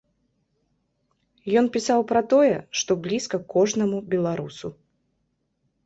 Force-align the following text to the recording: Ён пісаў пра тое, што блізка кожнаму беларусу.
Ён 1.61 1.65
пісаў 1.77 1.99
пра 2.13 2.21
тое, 2.33 2.55
што 2.83 2.91
блізка 3.07 3.37
кожнаму 3.55 3.97
беларусу. 4.19 4.67